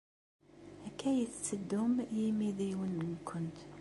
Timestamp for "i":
2.01-2.05